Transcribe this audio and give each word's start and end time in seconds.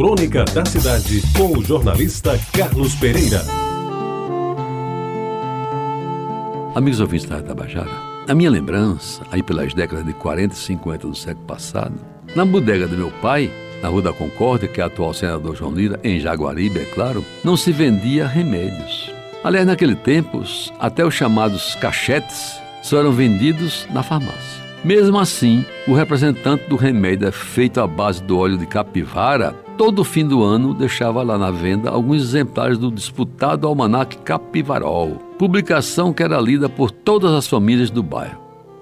Crônica 0.00 0.46
da 0.46 0.64
Cidade, 0.64 1.22
com 1.36 1.58
o 1.58 1.62
jornalista 1.62 2.40
Carlos 2.56 2.94
Pereira. 2.94 3.42
Amigos 6.74 7.00
ouvintes 7.00 7.26
da 7.26 7.42
Tabajara, 7.42 7.90
a 8.26 8.34
minha 8.34 8.48
lembrança, 8.48 9.20
aí 9.30 9.42
pelas 9.42 9.74
décadas 9.74 10.06
de 10.06 10.14
40 10.14 10.54
e 10.54 10.56
50 10.56 11.06
do 11.06 11.14
século 11.14 11.44
passado, 11.44 12.00
na 12.34 12.46
bodega 12.46 12.88
do 12.88 12.96
meu 12.96 13.10
pai, 13.20 13.52
na 13.82 13.90
Rua 13.90 14.00
da 14.00 14.12
Concórdia, 14.14 14.68
que 14.68 14.80
é 14.80 14.84
atual 14.84 15.12
senador 15.12 15.54
João 15.54 15.74
Lira, 15.74 16.00
em 16.02 16.18
Jaguaribe, 16.18 16.78
é 16.78 16.86
claro, 16.86 17.22
não 17.44 17.54
se 17.54 17.70
vendia 17.70 18.26
remédios. 18.26 19.12
Aliás, 19.44 19.66
naquele 19.66 19.96
tempo, 19.96 20.42
até 20.78 21.04
os 21.04 21.12
chamados 21.12 21.74
cachetes 21.74 22.58
só 22.82 23.00
eram 23.00 23.12
vendidos 23.12 23.86
na 23.90 24.02
farmácia. 24.02 24.60
Mesmo 24.82 25.18
assim, 25.18 25.62
o 25.86 25.92
representante 25.92 26.66
do 26.70 26.76
remédio 26.76 27.28
é 27.28 27.30
feito 27.30 27.82
à 27.82 27.86
base 27.86 28.22
do 28.22 28.38
óleo 28.38 28.56
de 28.56 28.64
capivara, 28.64 29.54
todo 29.80 30.04
fim 30.04 30.28
do 30.28 30.42
ano 30.42 30.74
deixava 30.74 31.22
lá 31.22 31.38
na 31.38 31.50
venda 31.50 31.88
alguns 31.88 32.20
exemplares 32.20 32.76
do 32.76 32.92
disputado 32.92 33.66
almanaque 33.66 34.18
Capivarol, 34.18 35.12
publicação 35.38 36.12
que 36.12 36.22
era 36.22 36.38
lida 36.38 36.68
por 36.68 36.90
todas 36.90 37.32
as 37.32 37.46
famílias 37.46 37.88
do 37.88 38.02
bairro. 38.02 38.38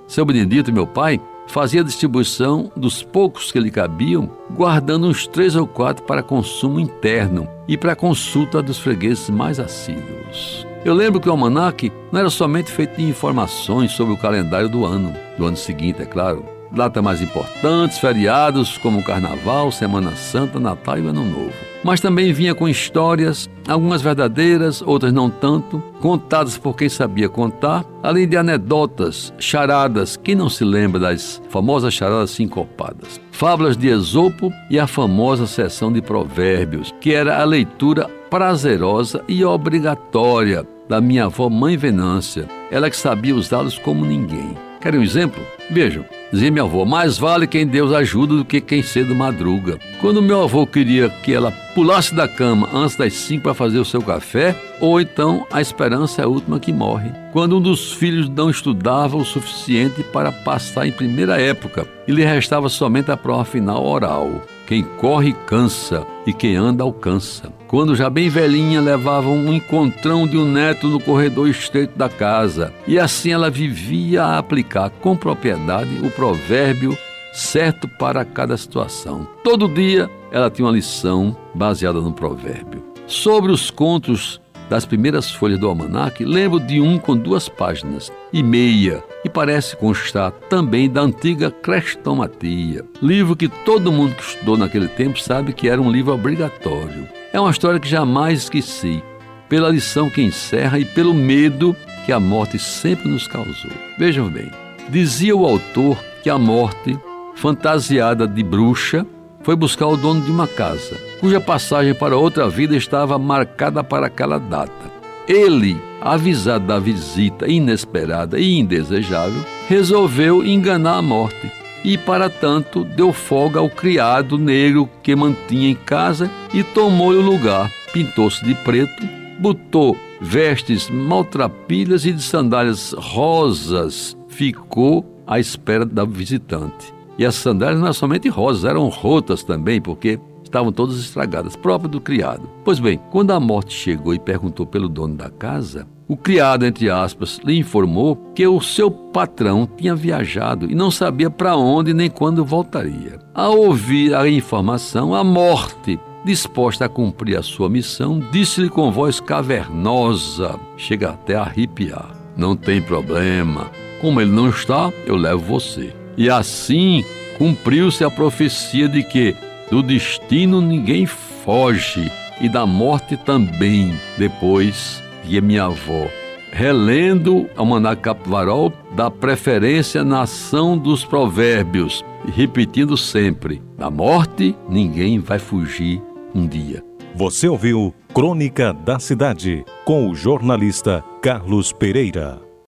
Seu 0.09 0.25
Benedito, 0.25 0.73
meu 0.73 0.89
pai, 0.89 1.21
fazia 1.47 1.85
distribuição 1.85 2.73
dos 2.77 3.01
poucos 3.01 3.53
que 3.53 3.61
lhe 3.61 3.71
cabiam, 3.71 4.29
guardando 4.51 5.07
uns 5.07 5.25
três 5.29 5.55
ou 5.55 5.69
quatro 5.69 6.03
para 6.03 6.21
consumo 6.21 6.81
interno 6.81 7.49
e 7.69 7.77
para 7.77 7.95
consulta 7.95 8.61
dos 8.61 8.81
fregueses 8.81 9.31
mais 9.31 9.61
assíduos. 9.61 10.67
Eu 10.85 10.95
lembro 10.95 11.21
que 11.21 11.29
o 11.29 11.31
almanaque 11.31 11.93
não 12.11 12.19
era 12.19 12.29
somente 12.29 12.73
feito 12.73 12.97
de 12.97 13.09
informações 13.09 13.93
sobre 13.93 14.15
o 14.15 14.19
calendário 14.19 14.69
do 14.69 14.85
ano, 14.85 15.15
do 15.39 15.47
ano 15.47 15.57
seguinte, 15.57 16.03
é 16.03 16.07
claro, 16.07 16.58
datas 16.71 17.03
mais 17.03 17.23
importantes, 17.23 17.99
feriados 17.99 18.79
como 18.79 19.03
Carnaval, 19.03 19.73
Semana 19.73 20.15
Santa, 20.17 20.61
Natal 20.61 20.99
e 20.99 21.07
Ano 21.07 21.25
Novo 21.25 21.69
mas 21.83 22.01
também 22.01 22.33
vinha 22.33 22.55
com 22.55 22.69
histórias, 22.69 23.49
algumas 23.67 24.03
verdadeiras, 24.03 24.83
outras 24.83 25.13
não 25.13 25.31
tanto, 25.31 25.83
contadas 26.01 26.59
por 26.59 26.77
quem 26.77 26.89
sabia 26.89 27.29
contar, 27.29 27.85
além 28.03 28.29
de 28.29 28.37
anedotas, 28.37 29.33
charadas, 29.39 30.17
quem 30.17 30.35
não 30.35 30.49
se 30.49 30.65
lembra 30.65 31.01
das 31.01 31.41
famosas 31.49 31.95
charadas 31.95 32.31
sincopadas? 32.31 33.21
Fábulas 33.31 33.77
de 33.77 33.89
Esopo 33.89 34.53
e 34.69 34.79
a 34.79 34.87
famosa 34.87 35.47
seção 35.47 35.93
de 35.93 36.03
provérbios, 36.03 36.93
que 37.01 37.15
era 37.15 37.41
a 37.41 37.45
leitura 37.45 38.09
prazerosa 38.29 39.23
e 39.29 39.45
obrigatória 39.45 40.67
da 40.89 41.01
minha 41.01 41.27
avó 41.27 41.49
Mãe 41.49 41.77
Venância, 41.77 42.49
ela 42.71 42.91
que 42.91 42.97
sabia 42.97 43.35
usá-los 43.35 43.79
como 43.79 44.05
ninguém. 44.05 44.68
Querem 44.81 45.01
um 45.01 45.03
exemplo? 45.03 45.45
Vejam, 45.71 46.05
dizia 46.33 46.51
minha 46.51 46.65
avó, 46.65 46.85
mais 46.85 47.19
vale 47.19 47.47
quem 47.47 47.67
Deus 47.67 47.93
ajuda 47.93 48.37
do 48.37 48.45
que 48.45 48.61
quem 48.61 48.83
cedo 48.83 49.15
madruga. 49.15 49.79
Quando 50.01 50.23
meu 50.23 50.43
avô 50.43 50.67
queria 50.67 51.11
que 51.11 51.35
ela 51.35 51.51
pulasse 51.75 52.15
da 52.15 52.29
cama 52.29 52.69
antes 52.73 52.97
das 52.97 53.13
cinco 53.13 53.45
para 53.45 53.55
fazer 53.55 53.79
o 53.79 53.85
seu 53.85 54.01
café, 54.01 54.57
ou 54.81 55.01
então 55.01 55.47
a 55.53 55.61
esperança 55.61 56.23
é 56.23 56.25
a 56.25 56.29
última 56.29 56.61
que 56.61 56.73
morre. 56.73 57.11
Quando 57.33 57.59
um 57.59 57.61
dos 57.61 57.93
filhos 57.93 58.29
não 58.29 58.49
estudava 58.49 59.17
o 59.17 59.25
suficiente 59.25 60.03
para 60.05 60.31
passar 60.31 60.87
em 60.87 60.93
primeira 60.93 61.41
época 61.41 61.87
e 62.07 62.13
lhe 62.13 62.25
restava 62.25 62.69
somente 62.69 63.11
a 63.11 63.17
prova 63.17 63.45
final 63.45 63.85
oral. 63.85 64.43
Quem 64.67 64.83
corre 64.83 65.35
cansa 65.47 66.07
e 66.27 66.33
quem 66.33 66.57
anda 66.57 66.85
alcança. 66.85 67.58
Quando 67.69 67.95
já 67.95 68.09
bem 68.09 68.31
velhinha 68.31 68.81
levava 68.81 69.29
um 69.29 69.53
encontrão 69.53 70.27
de 70.27 70.39
um 70.39 70.51
neto 70.51 70.89
no 70.89 70.99
corredor 70.99 71.51
estreito 71.51 71.99
da 71.99 72.09
casa, 72.09 72.73
e 72.87 72.99
assim 72.99 73.31
ela 73.31 73.51
vivia 73.51 74.25
a 74.25 74.39
aplicar 74.39 74.89
com 74.89 75.15
propriedade 75.15 75.91
o 76.03 76.11
provérbio 76.11 76.97
certo 77.31 77.87
para 77.87 78.25
cada 78.25 78.57
situação. 78.57 79.29
Todo 79.45 79.69
dia 79.69 80.11
ela 80.33 80.51
tinha 80.51 80.65
uma 80.65 80.73
lição 80.73 81.37
baseada 81.55 82.01
no 82.01 82.11
provérbio. 82.11 82.83
Sobre 83.07 83.53
os 83.53 83.71
contos 83.71 84.41
das 84.71 84.87
primeiras 84.87 85.31
folhas 85.31 85.61
do 85.61 85.69
almanaque, 85.69 86.25
lembro 86.25 86.59
de 86.59 86.81
um 86.81 86.99
com 86.99 87.15
duas 87.15 87.51
páginas 87.51 88.11
e 88.33 88.43
meia, 88.43 89.05
e 89.23 89.29
parece 89.29 89.77
constar 89.77 90.31
também 90.49 90.89
da 90.89 91.03
antiga 91.03 91.51
Crestomatia, 91.51 92.83
livro 93.03 93.37
que 93.37 93.49
todo 93.49 93.93
mundo 93.93 94.15
que 94.15 94.23
estudou 94.23 94.57
naquele 94.57 94.89
tempo 94.89 95.21
sabe 95.21 95.53
que 95.53 95.69
era 95.69 95.81
um 95.81 95.91
livro 95.91 96.15
obrigatório. 96.15 97.18
É 97.31 97.39
uma 97.39 97.51
história 97.51 97.79
que 97.79 97.89
jamais 97.89 98.45
esqueci, 98.45 99.03
pela 99.51 99.69
lição 99.69 100.09
que 100.09 100.23
encerra 100.23 100.79
e 100.79 100.85
pelo 100.85 101.13
medo 101.13 101.77
que 102.07 102.13
a 102.13 102.19
morte 102.19 102.59
sempre 102.59 103.07
nos 103.09 103.27
causou. 103.29 103.71
Vejam 103.99 104.31
bem, 104.31 104.51
dizia 104.89 105.37
o 105.37 105.45
autor 105.45 105.99
que 106.23 106.31
a 106.31 106.39
morte, 106.39 106.99
fantasiada 107.35 108.27
de 108.27 108.43
bruxa, 108.43 109.07
foi 109.43 109.55
buscar 109.55 109.89
o 109.89 109.97
dono 109.97 110.23
de 110.23 110.31
uma 110.31 110.49
casa, 110.49 110.97
cuja 111.21 111.39
passagem 111.39 111.95
para 111.95 112.17
outra 112.17 112.49
vida 112.49 112.75
estava 112.75 113.19
marcada 113.19 113.85
para 113.85 114.07
aquela 114.07 114.39
data. 114.39 114.91
Ele, 115.29 115.79
avisado 116.01 116.67
da 116.67 116.79
visita 116.79 117.47
inesperada 117.47 118.39
e 118.39 118.59
indesejável, 118.59 119.45
resolveu 119.69 120.43
enganar 120.43 120.97
a 120.97 121.03
morte 121.03 121.53
e, 121.85 121.97
para 121.97 122.29
tanto, 122.29 122.85
deu 122.85 123.13
folga 123.13 123.61
ao 123.61 123.71
criado 123.71 124.37
negro 124.37 124.89
que 125.03 125.15
mantinha 125.15 125.71
em 125.71 125.75
casa 125.75 126.31
e 126.53 126.63
tomou-lhe 126.63 127.19
o 127.19 127.23
lugar. 127.23 127.71
Pintou-se 127.93 128.45
de 128.45 128.55
preto, 128.57 129.07
botou 129.39 129.97
vestes 130.21 130.91
maltrapilhas 130.91 132.05
e 132.05 132.13
de 132.13 132.23
sandálias 132.23 132.93
rosas, 132.93 134.17
ficou 134.29 135.05
à 135.27 135.39
espera 135.39 135.85
da 135.85 136.05
visitante. 136.05 136.93
E 137.19 137.27
as 137.27 137.35
sandálias 137.35 137.79
não 137.79 137.87
eram 137.87 137.95
somente 137.95 138.29
rosas, 138.29 138.65
eram 138.65 138.89
rotas 138.89 139.43
também, 139.43 139.81
porque 139.81 140.21
estavam 140.49 140.73
todas 140.73 140.99
estragadas, 140.99 141.55
próprio 141.55 141.89
do 141.89 142.01
criado. 142.01 142.49
Pois 142.65 142.81
bem, 142.81 143.01
quando 143.11 143.31
a 143.31 143.41
morte 143.41 143.75
chegou 143.75 144.15
e 144.15 144.19
perguntou 144.19 144.67
pelo 144.67 144.89
dono 144.89 145.15
da 145.15 145.31
casa, 145.31 145.87
o 146.09 146.17
criado, 146.17 146.65
entre 146.65 146.89
aspas, 146.89 147.39
lhe 147.45 147.59
informou 147.59 148.17
que 148.35 148.47
o 148.47 148.61
seu 148.63 148.91
patrão 148.91 149.69
tinha 149.77 149.95
viajado 149.95 150.71
e 150.71 150.75
não 150.75 150.91
sabia 150.91 151.29
para 151.29 151.55
onde 151.55 151.93
nem 151.93 152.09
quando 152.09 152.45
voltaria. 152.45 153.19
Ao 153.35 153.59
ouvir 153.59 154.15
a 154.15 154.27
informação, 154.27 155.15
a 155.15 155.23
morte, 155.23 156.01
disposta 156.25 156.87
a 156.87 156.89
cumprir 156.89 157.37
a 157.37 157.43
sua 157.43 157.69
missão, 157.69 158.23
disse-lhe 158.33 158.71
com 158.71 158.91
voz 158.91 159.21
cavernosa, 159.21 160.59
chega 160.79 161.11
até 161.11 161.37
a 161.37 161.43
arrepiar: 161.43 162.11
Não 162.35 162.57
tem 162.57 162.81
problema, 162.81 163.71
como 164.01 164.21
ele 164.21 164.31
não 164.31 164.49
está, 164.49 164.91
eu 165.05 165.15
levo 165.15 165.45
você. 165.45 165.95
E 166.17 166.31
assim 166.31 167.05
cumpriu-se 167.37 168.03
a 168.03 168.11
profecia 168.11 168.89
de 168.89 169.03
que 169.03 169.37
do 169.71 169.83
destino 169.83 170.61
ninguém 170.61 171.07
foge 171.07 172.11
e 172.41 172.49
da 172.49 172.67
morte 172.67 173.17
também. 173.17 173.95
Depois 174.17 175.03
de 175.25 175.41
minha 175.41 175.65
avó, 175.65 176.07
relendo 176.51 177.47
a 177.57 177.65
Manacapivarol, 177.65 178.73
dá 178.97 179.11
preferência 179.11 180.03
na 180.05 180.23
ação 180.23 180.77
dos 180.77 181.05
provérbios, 181.05 182.05
repetindo 182.35 182.97
sempre: 182.97 183.63
da 183.77 183.91
morte 183.91 184.57
ninguém 184.69 185.19
vai 185.19 185.39
fugir 185.39 186.01
um 186.35 186.47
dia. 186.47 186.83
Você 187.15 187.49
ouviu 187.49 187.95
Crônica 188.15 188.73
da 188.73 188.99
Cidade 188.99 189.65
com 189.85 190.09
o 190.09 190.15
jornalista 190.15 191.03
Carlos 191.21 191.73
Pereira. 191.73 192.48